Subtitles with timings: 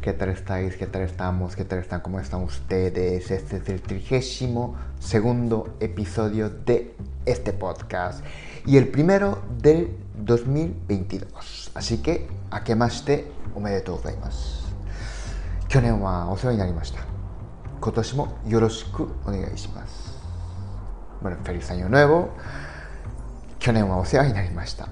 [0.00, 0.74] ¿Qué tal estáis?
[0.76, 1.54] ¿Qué tal estamos?
[1.54, 2.00] ¿Qué tal están?
[2.00, 3.30] ¿Cómo están ustedes?
[3.30, 6.94] Este es el trigésimo segundo episodio de
[7.26, 8.24] este podcast
[8.64, 11.72] y el primero del 2022.
[11.74, 14.64] Así que, a que más te omedetou gozaimasu.
[15.68, 17.00] 去年はお世話になりました。
[17.78, 20.16] 今年もよろしくお願いします。
[21.22, 22.30] Bueno, feliz año nuevo.
[23.58, 24.88] 去年はお世話になりました。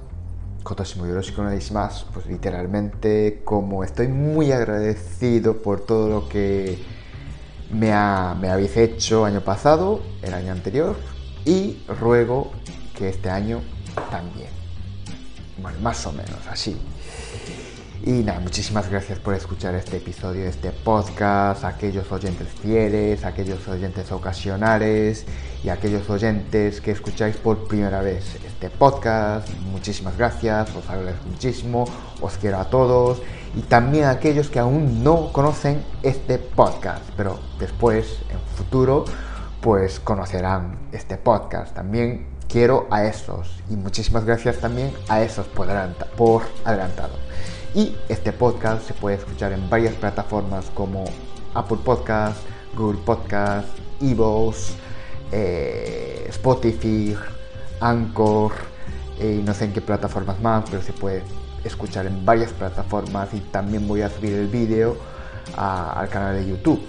[2.14, 6.78] Pues literalmente, como estoy muy agradecido por todo lo que
[7.72, 10.96] me, ha- me habéis hecho año pasado, el año anterior,
[11.46, 12.52] y ruego
[12.96, 13.62] que este año
[14.12, 14.50] también.
[15.62, 16.78] Bueno, más o menos así.
[18.06, 24.10] Y nada, muchísimas gracias por escuchar este episodio, este podcast, aquellos oyentes fieles, aquellos oyentes
[24.12, 25.26] ocasionales
[25.64, 29.50] y aquellos oyentes que escucháis por primera vez este podcast.
[29.72, 31.86] Muchísimas gracias, os agradezco muchísimo,
[32.22, 33.22] os quiero a todos
[33.56, 39.06] y también a aquellos que aún no conocen este podcast, pero después, en futuro,
[39.62, 41.74] pues conocerán este podcast.
[41.76, 45.68] También quiero a esos y muchísimas gracias también a esos por,
[46.18, 47.14] por adelantado.
[47.76, 51.06] Y este podcast se puede escuchar en varias plataformas como
[51.54, 52.40] Apple Podcast,
[52.76, 53.68] Google Podcast,
[54.02, 54.76] Evox,
[55.32, 57.16] eh, Spotify,
[57.80, 58.52] Anchor
[59.20, 61.24] eh, no sé en qué plataformas más, pero se puede
[61.66, 64.98] escuchar en varias plataformas y también voy a subir el vídeo
[65.58, 66.82] al canal de YouTube.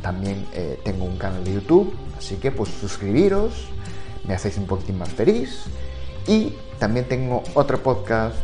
[0.00, 3.68] También eh, tengo un canal de YouTube, así que pues suscribiros,
[4.24, 5.64] me hacéis un poquitín más feliz.
[6.28, 8.36] Y también tengo otro podcast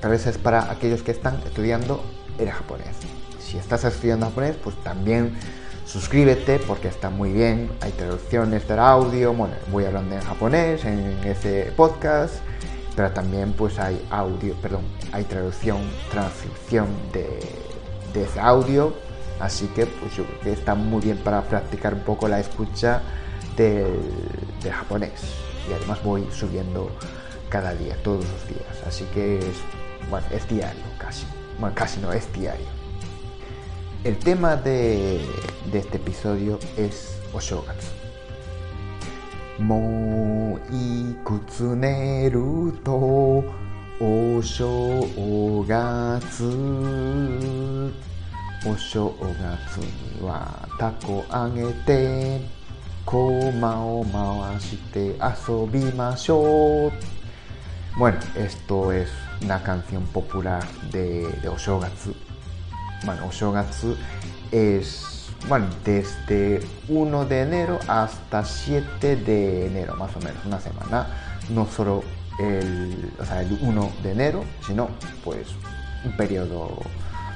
[0.00, 2.02] tal vez es para aquellos que están estudiando
[2.38, 2.96] el japonés.
[3.38, 5.36] Si estás estudiando japonés, pues también
[5.84, 7.70] suscríbete porque está muy bien.
[7.80, 12.36] Hay traducciones del audio, bueno, voy hablando en japonés en ese podcast,
[12.96, 15.78] pero también pues hay audio, perdón, hay traducción,
[16.10, 17.40] transcripción de,
[18.12, 18.94] de ese audio.
[19.40, 23.02] Así que pues yo creo que está muy bien para practicar un poco la escucha
[23.56, 24.00] del,
[24.62, 25.20] del japonés.
[25.68, 26.90] Y además voy subiendo
[27.48, 28.86] cada día, todos los días.
[28.86, 29.56] Así que es,
[30.10, 31.26] bueno, es diario casi.
[31.58, 32.83] Bueno, casi no, es diario.
[34.04, 35.24] El tema de,
[35.72, 37.88] de este episodio es Oshogatsu.
[39.60, 43.42] Mo ikutsuneru to
[43.98, 44.60] Oshogatsu.
[48.66, 52.42] Oshogatsu ni wa tako agete,
[53.06, 56.92] koma o mawashite asobimashou.
[57.96, 59.08] Bueno, esto es
[59.40, 62.14] una canción popular de, de Oshogatsu
[63.04, 63.96] bueno, Oshogatsu
[64.50, 71.06] es, bueno, desde 1 de enero hasta 7 de enero, más o menos, una semana.
[71.50, 72.02] No solo
[72.38, 74.88] el, o sea, el 1 de enero, sino
[75.22, 75.48] pues
[76.04, 76.78] un periodo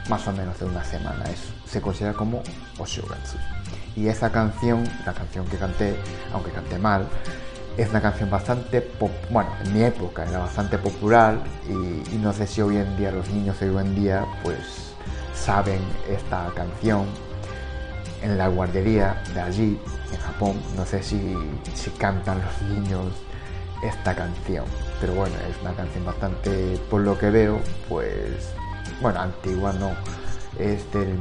[0.09, 1.25] más o menos de una semana.
[1.31, 1.41] Es,
[1.71, 2.43] se considera como
[2.79, 3.37] Oshogatsu.
[3.97, 5.97] Y esa canción, la canción que canté,
[6.33, 7.07] aunque canté mal,
[7.77, 11.37] es una canción bastante, pop- bueno, en mi época era bastante popular
[11.69, 14.95] y, no sé si hoy en día los niños de hoy en día pues
[15.39, 17.07] saben esta canción
[18.23, 19.81] en la guardería de allí,
[20.13, 21.37] en Japón, no sé si,
[21.75, 23.13] si cantan los niños
[23.83, 24.65] esta canción,
[25.01, 28.53] pero bueno, es una canción bastante, por lo que veo, pues,
[29.01, 29.93] bueno, antigua no,
[30.59, 31.17] es del,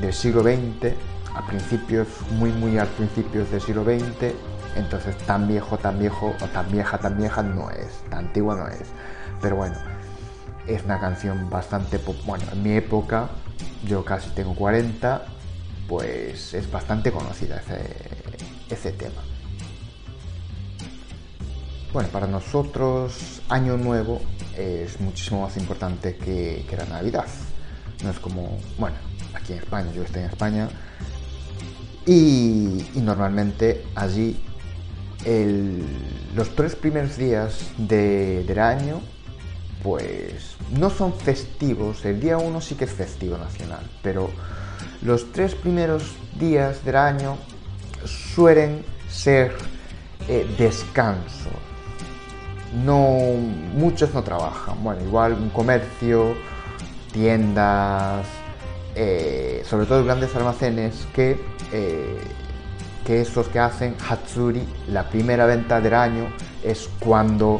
[0.00, 0.94] del siglo XX,
[1.34, 4.34] a principios, muy, muy al principios del siglo XX,
[4.76, 8.68] entonces tan viejo, tan viejo, o tan vieja, tan vieja no es, tan antigua no
[8.68, 8.82] es,
[9.40, 9.76] pero bueno,
[10.66, 13.28] es una canción bastante, pop- bueno, en mi época,
[13.86, 15.24] yo casi tengo 40,
[15.88, 17.80] pues es bastante conocida ese,
[18.70, 19.20] ese tema.
[21.92, 24.20] Bueno, para nosotros Año Nuevo
[24.56, 27.26] es muchísimo más importante que, que la Navidad.
[28.02, 28.96] No es como, bueno,
[29.34, 30.68] aquí en España, yo estoy en España,
[32.06, 34.40] y, normalmente allí
[36.34, 39.00] los tres primeros días de- del año
[39.82, 44.30] pues no son festivos, el día uno sí que es festivo nacional, pero
[45.02, 47.36] los tres primeros días del año
[48.04, 49.52] suelen ser
[50.28, 51.50] eh, descanso.
[52.84, 53.18] No,
[53.74, 54.82] muchos no trabajan.
[54.82, 56.34] Bueno, igual un comercio,
[57.12, 58.26] tiendas,
[58.94, 61.38] eh, sobre todo grandes almacenes, que,
[61.72, 62.18] eh,
[63.04, 66.32] que estos que hacen Hatsuri, la primera venta del año
[66.62, 67.58] es cuando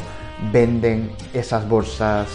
[0.51, 2.29] venden esas bolsas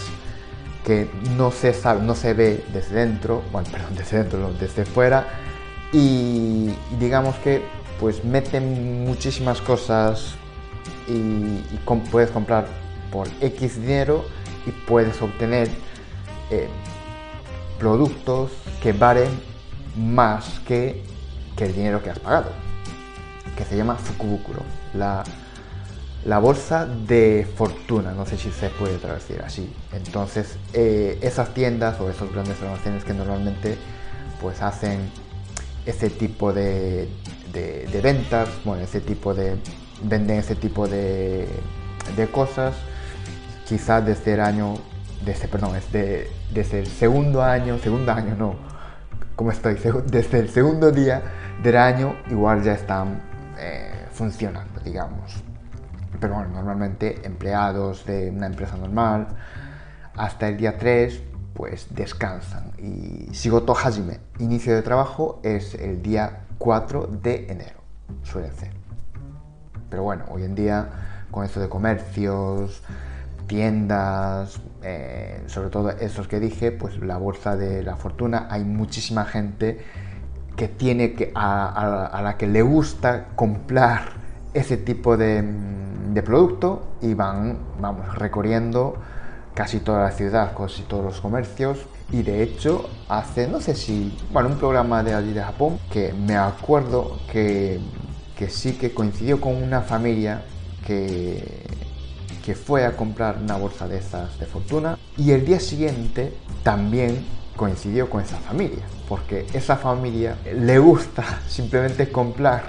[0.84, 5.26] que no se sabe, no se ve desde dentro, bueno, perdón, desde dentro, desde fuera,
[5.92, 7.62] y, digamos que
[7.98, 10.34] pues meten muchísimas cosas
[11.08, 11.60] y,
[12.10, 12.66] puedes comprar
[13.10, 14.24] por X dinero
[14.66, 15.68] y puedes obtener
[16.50, 16.68] eh,
[17.78, 18.52] productos
[18.82, 19.28] que valen
[19.96, 21.02] más que,
[21.56, 22.52] que, el dinero que has pagado,
[23.56, 24.60] que se llama Fukubukuro,
[26.24, 29.72] la bolsa de fortuna, no sé si se puede traducir así.
[29.92, 33.76] Entonces, eh, esas tiendas o esos grandes almacenes que normalmente
[34.40, 35.10] pues hacen
[35.86, 37.08] ese tipo de,
[37.52, 39.56] de, ventas, bueno, ese tipo de,
[40.02, 41.48] venden ese tipo de,
[42.16, 42.74] de cosas,
[43.66, 44.74] quizás desde el año,
[45.24, 48.56] desde, perdón, desde, desde el segundo año, segundo año no,
[49.34, 49.78] ¿cómo estoy?
[50.06, 51.22] Desde el segundo día
[51.62, 53.20] del año igual ya están
[53.58, 55.47] eh, funcionando, digamos.
[56.20, 59.28] Pero bueno, normalmente empleados de una empresa normal,
[60.16, 61.22] hasta el día 3
[61.54, 62.72] pues descansan.
[62.78, 67.80] Y Shigoto Hajime, inicio de trabajo, es el día 4 de enero,
[68.22, 68.70] suele ser.
[69.90, 70.88] Pero bueno, hoy en día
[71.30, 72.82] con esto de comercios,
[73.46, 79.24] tiendas, eh, sobre todo esos que dije, pues la bolsa de la fortuna, hay muchísima
[79.24, 79.84] gente
[80.56, 84.10] que tiene que, a, la que le gusta comprar
[84.54, 85.44] ese tipo de,
[86.08, 88.96] de producto y van, vamos, recorriendo
[89.54, 91.78] casi toda la ciudad, casi todos los comercios.
[92.10, 96.12] Y de hecho, hace, no sé si, bueno, un programa de allí de Japón, que
[96.12, 97.80] me acuerdo que,
[98.36, 100.42] que sí que coincidió con una familia
[100.86, 101.66] que,
[102.44, 104.98] que fue a comprar una bolsa de estas de fortuna.
[105.16, 106.32] Y el día siguiente
[106.62, 107.26] también
[107.56, 112.62] coincidió con esa familia, porque esa familia le gusta simplemente comprar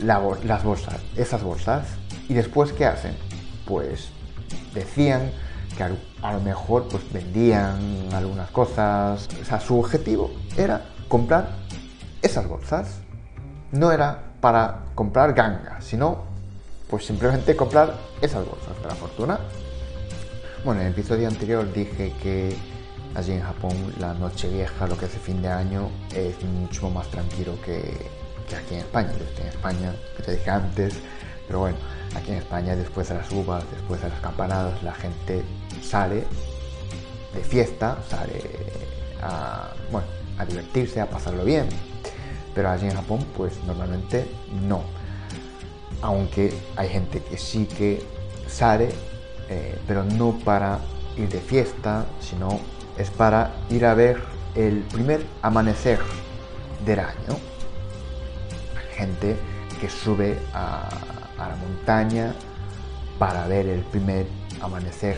[0.00, 1.99] las bolsas, esas bolsas.
[2.30, 3.16] Y después, ¿qué hacen?
[3.66, 4.10] Pues
[4.72, 5.32] decían
[5.76, 9.28] que a lo mejor pues vendían algunas cosas.
[9.42, 11.48] O sea, su objetivo era comprar
[12.22, 13.00] esas bolsas.
[13.72, 16.22] No era para comprar ganga, sino
[16.88, 19.40] pues simplemente comprar esas bolsas de la fortuna.
[20.64, 22.56] Bueno, en el episodio anterior dije que
[23.16, 27.08] allí en Japón la noche vieja, lo que el fin de año, es mucho más
[27.08, 27.82] tranquilo que,
[28.48, 29.10] que aquí en España.
[29.18, 30.94] Yo estoy en España, que te dije antes,
[31.50, 31.78] pero bueno,
[32.14, 35.42] aquí en España después de las uvas, después de las campanadas, la gente
[35.82, 36.22] sale
[37.34, 38.40] de fiesta, sale
[39.20, 40.06] a, bueno,
[40.38, 41.68] a divertirse, a pasarlo bien.
[42.54, 44.30] Pero allí en Japón, pues normalmente
[44.68, 44.84] no.
[46.02, 48.00] Aunque hay gente que sí que
[48.46, 48.90] sale,
[49.48, 50.78] eh, pero no para
[51.16, 52.60] ir de fiesta, sino
[52.96, 54.22] es para ir a ver
[54.54, 55.98] el primer amanecer
[56.86, 57.36] del año.
[58.94, 59.34] Gente
[59.80, 60.88] que sube a,
[61.40, 62.34] a la montaña
[63.18, 64.26] para ver el primer
[64.60, 65.16] amanecer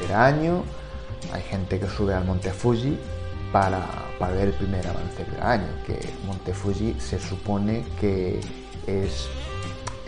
[0.00, 0.62] del año.
[1.32, 2.98] Hay gente que sube al Monte Fuji
[3.52, 3.86] para,
[4.18, 8.40] para ver el primer amanecer del año, que Monte Fuji se supone que
[8.86, 9.28] es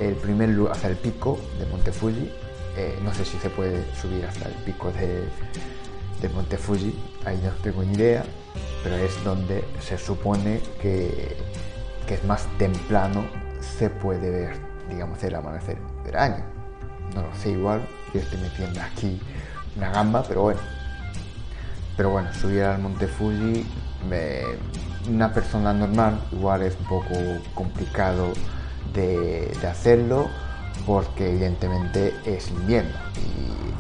[0.01, 2.31] el primer lugar, hasta el pico de Monte Fuji.
[2.77, 5.29] Eh, no sé si se puede subir hasta el pico de,
[6.21, 6.93] de Monte Fuji,
[7.25, 8.25] ahí no tengo ni idea,
[8.83, 11.37] pero es donde se supone que,
[12.09, 13.25] que es más temprano
[13.61, 14.57] se puede ver,
[14.89, 16.45] digamos, el amanecer del año.
[17.15, 19.21] No lo sé igual, yo estoy metiendo aquí
[19.77, 20.61] una gamba, pero bueno.
[21.97, 23.65] Pero bueno, subir al Monte Fuji,
[25.09, 27.15] una persona normal igual es un poco
[27.55, 28.33] complicado
[28.93, 30.29] de, hacerlo
[30.87, 32.97] porque evidentemente es invierno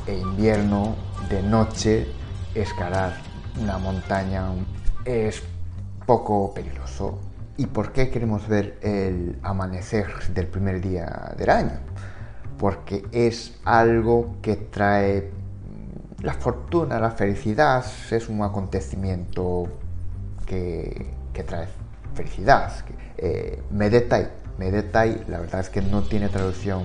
[0.07, 0.95] y e invierno
[1.29, 2.07] de noche
[2.55, 3.15] escalar
[3.61, 4.45] una montaña
[5.05, 5.43] es
[6.07, 7.19] poco peligroso.
[7.57, 11.79] ¿Y por qué queremos ver el amanecer del primer día del año?
[12.59, 15.31] Porque es algo que trae
[16.21, 19.69] la fortuna, la felicidad es un acontecimiento
[20.47, 21.15] que,
[21.47, 21.69] trae
[22.15, 22.73] felicidad.
[23.19, 26.83] Eh, Medetai, Medetai, la verdad es que no tiene traducción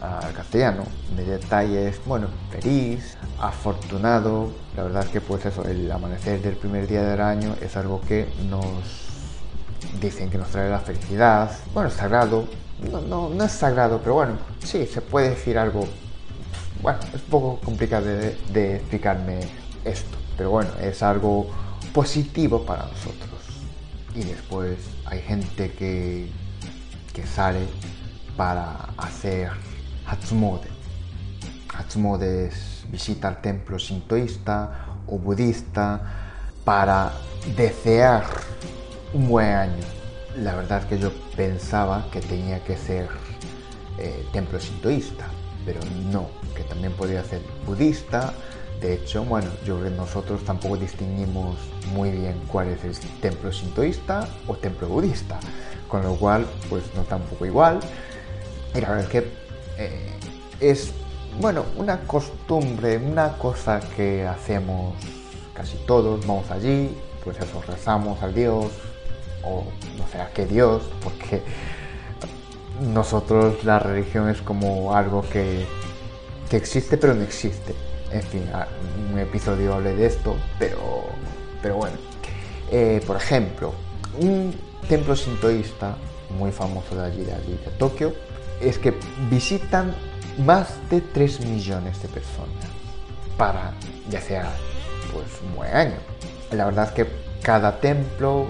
[0.00, 0.82] al castellano.
[1.14, 4.52] Medetai es, bueno, feliz, afortunado.
[4.74, 8.00] La verdad es que pues eso, el amanecer del primer día del año es algo
[8.00, 9.07] que nos
[10.00, 11.50] dicen que nos trae la felicidad.
[11.72, 12.46] Bueno, es sagrado.
[12.90, 15.84] No, no, es sagrado, pero bueno, sí, se puede decir algo
[16.80, 19.40] bueno, es un poco complicado de, explicarme
[19.84, 21.50] esto, pero bueno, es algo
[21.92, 23.28] positivo para nosotros.
[24.14, 26.30] Y después hay gente que,
[27.12, 27.66] que sale
[28.36, 29.50] para hacer
[30.06, 30.68] Hatsumode.
[31.76, 36.00] Hatsumode es visitar templos sintoísta o budista
[36.64, 37.12] para
[37.56, 38.24] desear
[39.12, 39.84] un buen año.
[40.36, 43.08] La verdad es que yo pensaba que tenía que ser
[43.98, 45.26] eh, templo sintoísta,
[45.64, 45.80] pero
[46.12, 48.32] no, que también podría ser budista.
[48.80, 51.56] De hecho, bueno, yo nosotros tampoco distinguimos
[51.92, 55.40] muy bien cuál es el templo sintoísta o templo budista,
[55.88, 57.80] con lo cual, pues nos da un poco igual.
[58.74, 59.18] Y la verdad es que
[59.78, 60.12] eh,
[60.60, 60.92] es,
[61.40, 64.94] bueno, una costumbre, una cosa que hacemos
[65.54, 68.66] casi todos, vamos allí, pues eso, rezamos al Dios,
[69.48, 69.64] o
[69.96, 71.42] no a qué Dios, porque
[72.80, 75.66] nosotros la religión es como algo que,
[76.50, 77.74] que existe pero no existe.
[78.12, 78.42] En fin,
[79.12, 81.04] un episodio hablé de esto, pero,
[81.62, 81.96] pero bueno.
[82.70, 83.72] Eh, por ejemplo,
[84.18, 84.54] un
[84.88, 85.96] templo sintoísta
[86.38, 88.14] muy famoso de allí, de allí, de Tokio,
[88.60, 88.94] es que
[89.30, 89.94] visitan
[90.38, 92.48] más de 3 millones de personas
[93.36, 93.72] para
[94.10, 94.50] ya sea
[95.12, 95.96] pues un buen año.
[96.50, 97.06] La verdad es que
[97.42, 98.46] cada templo,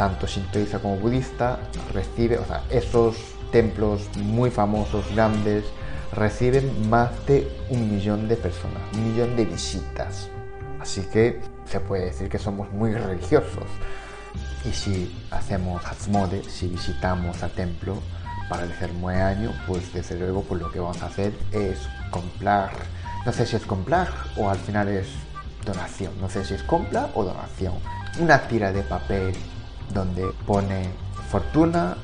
[0.00, 1.58] tanto sintoísta como budista,
[1.92, 3.16] recibe, o sea, esos
[3.52, 5.62] templos muy famosos, grandes,
[6.14, 10.30] reciben más de un millón de personas, un millón de visitas.
[10.80, 13.66] Así que se puede decir que somos muy religiosos.
[14.64, 17.98] Y si hacemos Hatsmode, si visitamos al templo
[18.48, 18.72] para el
[19.20, 21.78] año, pues desde luego pues lo que vamos a hacer es
[22.10, 22.70] comprar,
[23.26, 25.08] no sé si es comprar o al final es
[25.66, 27.74] donación, no sé si es compra o donación,
[28.18, 29.34] una tira de papel
[29.92, 30.90] donde pone
[31.30, 31.96] fortuna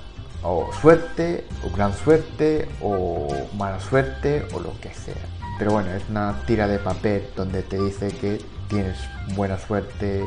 [0.43, 5.15] o suerte o gran suerte o mala suerte o lo que sea.
[5.59, 8.39] Pero bueno, es una tira de papel donde te dice que
[8.69, 8.99] tienes
[9.35, 10.25] buena suerte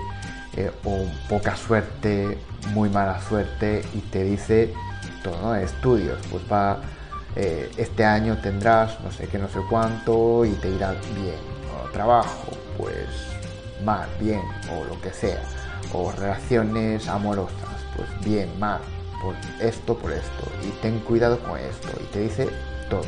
[0.58, 2.38] eh, o poca suerte,
[2.74, 4.74] muy mala suerte y te dice
[5.24, 5.56] todo, ¿no?
[5.56, 6.80] Estudios, pues va,
[7.36, 11.40] eh, este año tendrás no sé qué, no sé cuánto y te irá bien.
[11.76, 13.08] O trabajo, pues
[13.86, 14.42] mal, bien
[14.74, 15.42] o lo que sea.
[15.94, 18.80] O relaciones amorosas, pues bien, mal,
[19.22, 20.44] por esto, por esto.
[20.64, 21.90] Y ten cuidado con esto.
[22.02, 22.50] Y te dice
[22.90, 23.06] todo.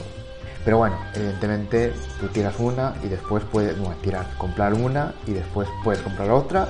[0.63, 5.67] Pero bueno, evidentemente tú tiras una y después puedes, no, tirar, comprar una y después
[5.83, 6.67] puedes comprar otra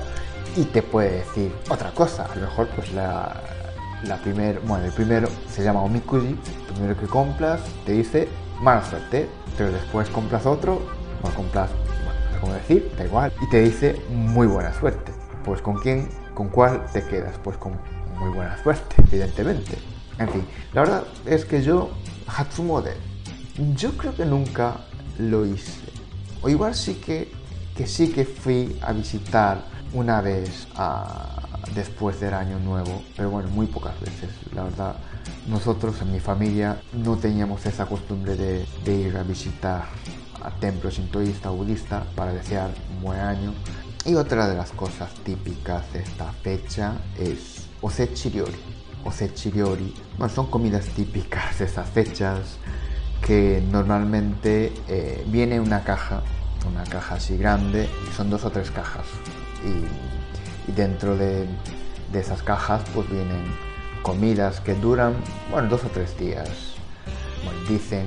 [0.56, 2.24] y te puede decir otra cosa.
[2.24, 3.34] A lo mejor pues la,
[4.04, 8.28] la primer, bueno, el primero se llama Omikuji, el primero que compras te dice
[8.60, 9.28] mala suerte,
[9.58, 10.80] pero después compras otro,
[11.22, 11.70] o compras,
[12.04, 15.12] bueno, como decir, da igual, y te dice muy buena suerte.
[15.44, 17.78] Pues con quién, con cuál te quedas, pues con
[18.18, 19.78] muy buena suerte, evidentemente.
[20.18, 21.90] En fin, la verdad es que yo,
[22.26, 22.96] Hatsumode,
[23.76, 24.76] yo creo que nunca
[25.18, 25.80] lo hice.
[26.42, 27.32] O igual sí que,
[27.76, 30.66] que sí que fui a visitar una vez
[31.74, 34.96] después del año nuevo, pero bueno, muy pocas veces, la verdad.
[35.46, 39.84] Nosotros en mi familia no teníamos esa costumbre de, ir a visitar
[40.42, 43.52] a templos sintoísta budista para desear un buen año.
[44.04, 48.58] Y otra de las cosas típicas de esta fecha es osechiriori.
[49.04, 52.58] Osechiriori, bueno, son comidas típicas de estas fechas
[53.24, 56.22] que normalmente eh, viene una caja,
[56.68, 59.06] una caja así grande, y son dos o tres cajas.
[59.64, 61.46] Y, dentro de,
[62.12, 63.44] esas cajas pues vienen
[64.02, 65.14] comidas que duran,
[65.50, 66.48] bueno, dos o tres días.
[67.68, 68.06] dicen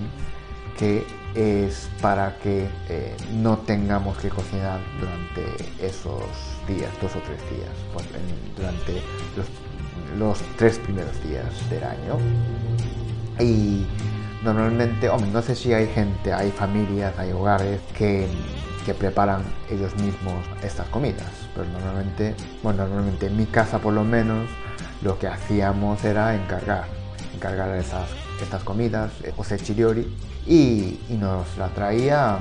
[0.77, 1.05] que
[1.35, 6.23] es para que eh, no tengamos que cocinar durante esos
[6.67, 8.05] días, dos o tres días, pues,
[8.55, 9.01] durante
[9.35, 9.47] los,
[10.17, 12.17] los, tres primeros días del año.
[13.39, 13.85] Y
[14.45, 18.27] Normalmente, hombre, no sé si hay gente, hay familias, hay hogares que,
[18.85, 19.41] que preparan
[19.71, 24.47] ellos mismos estas comidas, pero normalmente, bueno, normalmente en mi casa por lo menos,
[25.01, 26.85] lo que hacíamos era encargar,
[27.35, 28.09] encargar esas,
[28.41, 30.07] estas comidas, eh, o sechiriori,
[30.47, 32.39] y, nos la traían,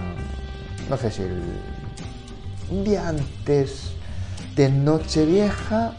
[0.89, 3.93] no sé si el, día antes
[4.57, 5.93] de Nochevieja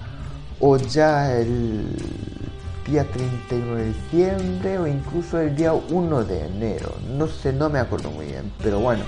[0.60, 1.86] o ya el
[2.88, 6.96] día 31 de diciembre o incluso el día 1 de enero.
[7.18, 9.04] No sé, no me acuerdo muy bien, pero bueno,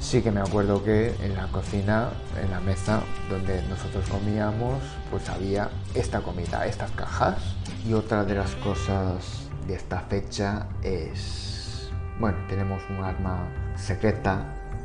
[0.00, 2.10] sí que me acuerdo que en la cocina,
[2.42, 7.36] en la mesa donde nosotros comíamos, pues había esta comida, estas cajas.
[7.84, 14.44] Y otra de las cosas de esta fecha es, bueno, tenemos un arma secreta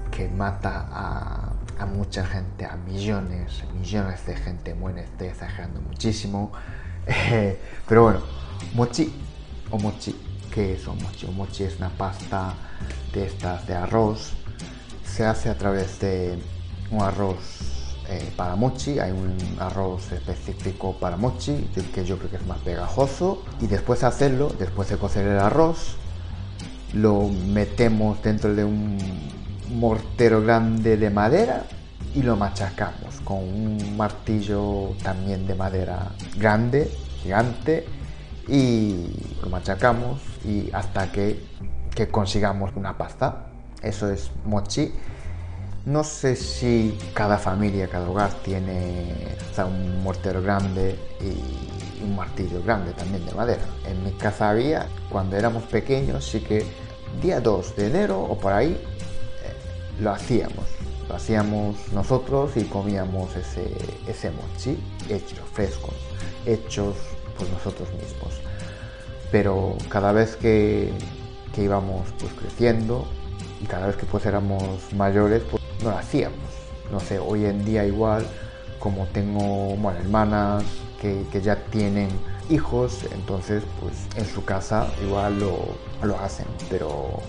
[0.09, 6.51] que mata a, mucha gente, a millones, millones de gente, muere, estoy exagerando muchísimo
[7.87, 8.19] pero bueno,
[8.73, 9.13] mochi
[9.69, 10.15] o mochi,
[10.53, 11.25] ¿qué es o mochi?
[11.25, 12.53] O mochi es una pasta
[13.13, 14.33] de estas de arroz.
[15.05, 16.37] Se hace a través de
[16.91, 17.76] un arroz
[18.09, 18.99] eh, para mochi.
[18.99, 23.43] Hay un arroz específico para mochi, que yo creo que es más pegajoso.
[23.61, 25.97] Y después de hacerlo, después de cocer el arroz,
[26.93, 28.97] lo metemos dentro de un
[29.69, 31.63] mortero grande de madera
[32.15, 36.89] y lo machacamos con un martillo también de madera grande,
[37.21, 37.85] gigante,
[38.47, 39.07] y
[39.41, 41.43] lo machacamos y hasta que,
[41.93, 43.47] que consigamos una pasta.
[43.81, 44.93] Eso es mochi.
[45.87, 49.15] No sé si cada familia, cada hogar tiene
[49.57, 53.63] un mortero grande y un martillo grande también de madera.
[53.85, 56.65] En mi casa había, cuando éramos pequeños, sí que
[57.21, 60.65] día 2 de enero o por ahí eh, lo hacíamos.
[61.07, 64.77] Lo hacíamos nosotros y comíamos ese, mochi
[65.07, 65.95] hecho, frescos,
[66.45, 66.97] hechos
[67.37, 68.33] por nosotros mismos.
[69.31, 70.91] Pero cada vez que,
[71.55, 73.07] que íbamos pues creciendo
[73.61, 76.37] y cada vez que pues éramos mayores, pues no lo hacíamos.
[76.91, 78.25] No sé, hoy en día igual,
[78.79, 80.63] como tengo bueno, hermanas
[81.01, 82.09] que, que ya tienen
[82.49, 85.57] hijos, entonces pues en su casa igual lo,
[86.03, 87.19] lo hacen, pero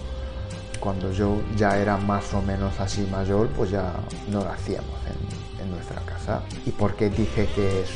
[0.78, 3.94] cuando yo ya era más o menos así mayor, pues ya
[4.28, 6.42] no lo hacíamos en, en nuestra casa.
[6.64, 7.90] ¿Y por qué dije que es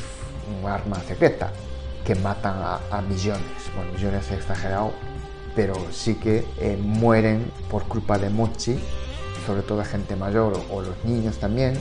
[0.61, 1.52] un arma secreta?
[2.04, 4.92] Que matan a, a millones, bueno, millones exagerado,
[5.54, 8.81] pero sí que eh, mueren por culpa de mochi,
[9.47, 11.79] sobre todo gente mayor o, o los niños también,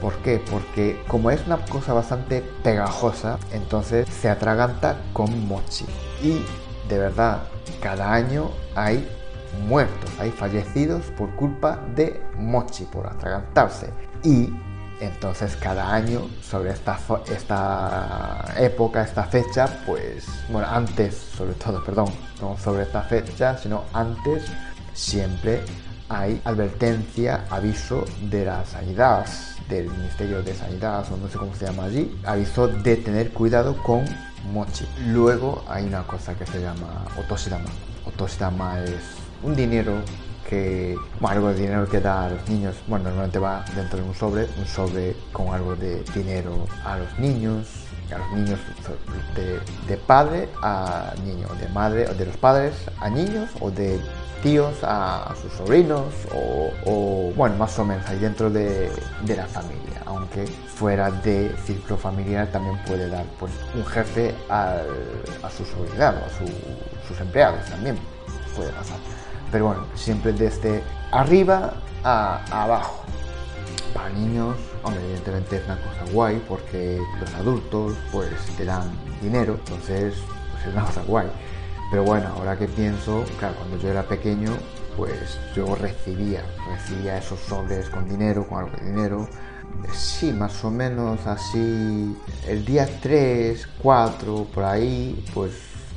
[0.00, 0.42] ¿Por qué?
[0.50, 5.86] Porque como es una cosa bastante pegajosa, entonces se atraganta con mochi.
[6.22, 6.44] Y
[6.88, 7.44] de verdad,
[7.80, 9.08] cada año hay
[9.66, 13.90] muertos, hay fallecidos por culpa de mochi, por atragantarse.
[14.22, 14.52] Y
[15.00, 16.98] entonces cada año sobre esta,
[17.34, 22.08] esta época, esta fecha, pues, bueno, antes sobre todo, perdón,
[22.40, 24.44] no sobre esta fecha, sino antes,
[24.92, 25.62] siempre
[26.08, 29.26] hay advertencia, aviso de la sanidad,
[29.68, 33.76] del Ministerio de Sanidad o no sé cómo se llama allí, avisó de tener cuidado
[33.82, 34.04] con
[34.52, 34.86] mochi.
[35.06, 37.70] Luego hay una cosa que se llama otoshidama.
[38.04, 39.00] Otoshidama es
[39.42, 39.94] un dinero
[40.48, 44.04] que, bueno, algo de dinero que da a los niños, bueno, normalmente va dentro de
[44.04, 47.66] un sobre, un sobre con algo de dinero a los niños,
[48.14, 48.60] a los niños
[49.34, 53.98] de, de padre a niño, de madre, de los padres a niños, o de
[54.44, 59.46] tíos a sus sobrinos o, o, bueno, más o menos ahí dentro de, de, la
[59.46, 64.86] familia, aunque fuera de círculo familiar también puede dar pues un jefe al,
[65.42, 66.44] a su subordinado, a su,
[67.08, 67.96] sus empleados también
[68.54, 68.98] puede pasar.
[69.50, 71.72] Pero bueno, siempre desde arriba
[72.04, 73.02] a, a abajo.
[73.94, 78.28] Para niños, hombre, evidentemente es una cosa guay porque los adultos pues
[78.58, 78.90] te dan
[79.22, 80.14] dinero, entonces
[80.52, 81.28] pues es una cosa guay
[81.90, 84.56] pero bueno, ahora que pienso, claro, cuando yo era pequeño,
[84.96, 89.28] pues yo recibía, recibía esos sobres con dinero, con algo de dinero.
[89.92, 92.16] Sí, más o menos así,
[92.46, 95.52] el día 3, 4, por ahí, pues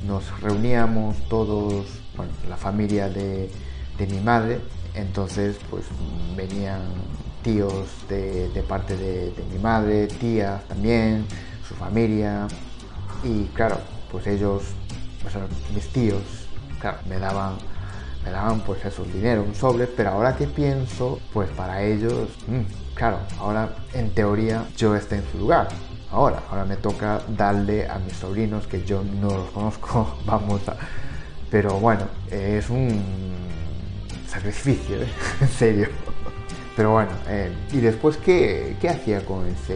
[0.06, 3.50] nos reuníamos todos, bueno, la familia de,
[3.98, 4.60] de mi madre,
[4.94, 5.86] entonces pues
[6.36, 6.82] venían
[7.44, 11.26] tíos de, de parte de, de mi madre, tías también,
[11.68, 12.48] su familia,
[13.24, 13.78] y claro,
[14.12, 14.64] pues ellos
[15.74, 16.22] mis tíos,
[16.80, 17.58] claro, me daban,
[18.24, 22.62] me daban pues eso, dinero, un sobre, pero ahora que pienso, pues para ellos, mmm,
[22.96, 25.68] claro, ahora en teoría yo estoy en su lugar.
[26.10, 30.76] Ahora, ahora me toca darle a mis sobrinos que yo no los conozco, vamos a...
[31.52, 33.02] Pero bueno, es un
[34.28, 35.08] sacrificio, ¿eh?
[35.42, 35.88] en serio.
[36.76, 39.76] Pero bueno, eh, ¿y después qué, qué, hacía con ese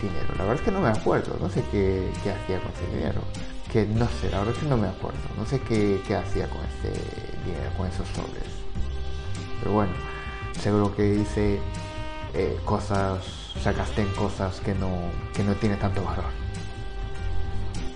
[0.00, 0.34] dinero?
[0.36, 3.20] La verdad es que no me acuerdo, no sé qué, qué hacía con ese dinero
[3.72, 6.46] que no sé, la verdad es que no me acuerdo, no sé qué, qué hacía
[6.48, 6.92] con ese
[7.46, 8.44] dinero, con esos sobres.
[9.60, 9.92] Pero bueno,
[10.60, 11.58] seguro que hice
[12.34, 13.24] eh, cosas,
[13.56, 14.90] o gasté en cosas que no,
[15.34, 16.24] que no tiene tanto valor.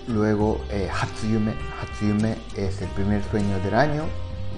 [0.07, 1.53] Luego, eh, Hatsuyume.
[1.81, 4.03] Hatsuyume es el primer sueño del año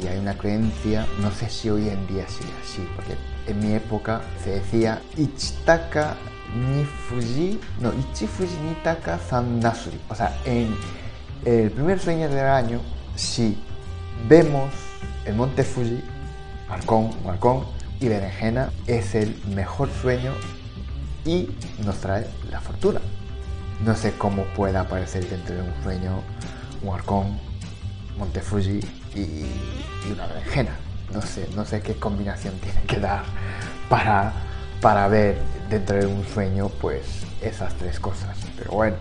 [0.02, 3.16] y hay una creencia, no sé si hoy en día sigue así, porque
[3.48, 6.16] en mi época se decía Ichitaka
[6.56, 10.00] ni Fuji, no, Ichifuji ni Taka Sandasuri.
[10.10, 10.76] O sea, en
[11.46, 12.82] el primer sueño del año,
[13.16, 13.58] si
[14.28, 14.72] vemos
[15.26, 16.04] el monte Fuji,
[16.70, 17.66] Halcón, Halcón
[18.00, 20.34] y Berenjena, es el mejor sueño
[21.26, 21.50] y
[21.84, 23.00] nos trae la fortuna.
[23.86, 26.22] No sé cómo puede aparecer dentro de un sueño
[26.82, 27.40] un halcón,
[28.18, 28.80] monte Fuji
[29.16, 30.72] y, y, una berenjena.
[31.14, 33.24] No sé, no sé qué combinación tiene que dar
[33.90, 34.34] para,
[34.82, 35.38] para ver
[35.70, 38.38] dentro de un sueño pues esas tres cosas.
[38.58, 38.98] Pero bueno,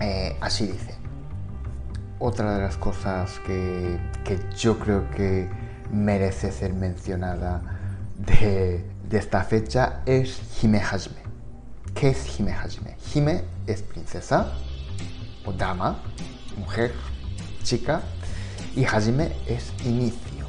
[0.00, 1.01] eh, así dice
[2.22, 5.50] otra de las cosas que, que, yo creo que
[5.90, 7.62] merece ser mencionada
[8.16, 11.22] de, de esta fecha es Hime Hajime.
[11.94, 12.96] ¿Qué es Hime Hajime?
[13.12, 14.52] Hime es princesa
[15.44, 16.00] o dama,
[16.56, 16.94] mujer,
[17.64, 18.02] chica,
[18.76, 20.46] y Hajime es inicio.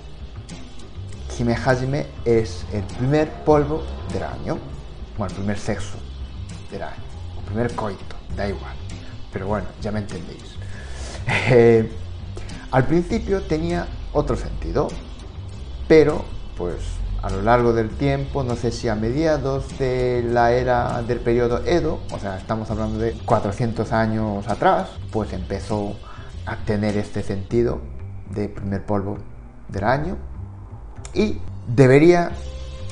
[1.40, 3.84] Hime Hajime es el primer polvo
[4.14, 4.60] del año,
[5.18, 5.98] o el primer sexo
[6.70, 7.04] del año,
[7.36, 8.76] o primer coito, da igual.
[9.32, 10.63] Pero bueno, ya me entendéis.
[11.50, 11.90] Eh,
[12.72, 14.88] al principio tenía otro sentido,
[15.88, 16.26] pero
[16.58, 16.78] pues
[17.22, 21.64] a lo largo del tiempo, no sé si a mediados de la era del periodo
[21.66, 25.96] Edo, o sea, estamos hablando de 400 años atrás, pues empezó
[26.46, 27.80] a tener este sentido
[28.34, 29.20] de primer polvo
[29.70, 30.18] del año
[31.14, 32.32] y debería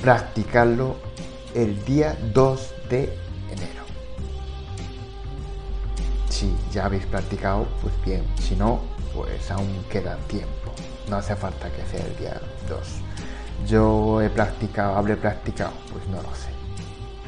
[0.02, 0.96] practicarlo
[1.54, 3.20] el día 2 de
[6.32, 8.80] Si ya habéis practicado, pues bien, si no,
[9.13, 10.74] pues aún queda tiempo.
[11.08, 12.80] No hace falta que sea el día 2
[13.67, 16.50] yo he practicado, habré practicado, pues no lo sé.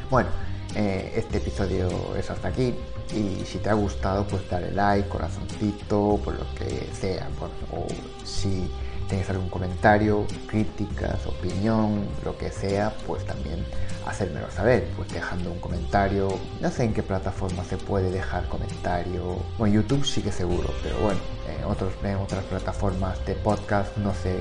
[0.10, 0.30] Bueno,
[0.76, 2.74] eh, este episodio es hasta aquí
[3.13, 7.28] y si te ha gustado pues dale like, corazoncito, por lo que sea,
[7.72, 7.88] o
[8.26, 8.70] si
[9.08, 13.66] tienes algún comentario, críticas, opinión, lo que sea, pues también
[14.06, 16.28] hacérmelo saber, pues dejando un comentario,
[16.62, 20.70] no sé en qué plataforma se puede dejar comentario, o en YouTube sí que seguro,
[20.82, 21.20] pero bueno,
[21.58, 24.39] en, otros, en otras plataformas de podcast no sé.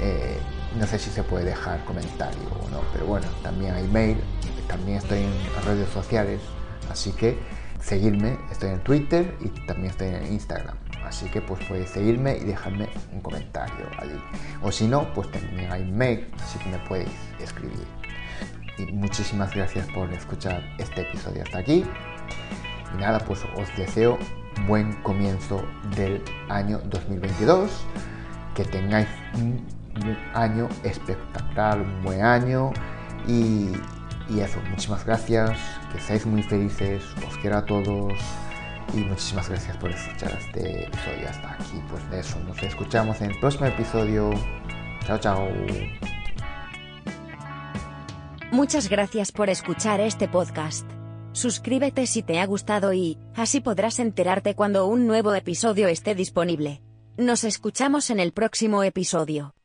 [0.00, 0.38] Eh,
[0.78, 4.18] no sé si se puede dejar comentario o no, pero bueno, también hay mail,
[4.68, 6.40] también estoy en redes sociales,
[6.90, 7.38] así que
[7.80, 10.76] seguirme, estoy en Twitter y también estoy en Instagram.
[11.06, 14.20] Así que pues puedes seguirme y dejarme un comentario allí.
[14.62, 17.86] O si no, pues también hay mail, así que me podéis escribir.
[18.78, 21.84] Y muchísimas gracias por escuchar este episodio hasta aquí.
[22.94, 24.18] Y nada, pues os deseo
[24.66, 25.64] buen comienzo
[25.94, 27.70] del año 2022.
[28.54, 29.64] Que tengáis un
[30.04, 32.72] un año espectacular, un buen año
[33.26, 33.72] y,
[34.38, 35.58] eso, muchísimas gracias,
[35.92, 38.12] que seáis muy felices, os quiero a todos
[38.94, 41.82] y muchísimas gracias por escuchar este episodio hasta aquí.
[41.90, 44.30] Pues de eso, nos escuchamos en el próximo episodio.
[45.06, 45.48] Chao, chao.
[48.52, 50.88] Muchas gracias por escuchar este podcast.
[51.32, 56.80] Suscríbete si te ha gustado y, así podrás enterarte cuando un nuevo episodio esté disponible.
[57.18, 59.55] Nos escuchamos en el próximo episodio.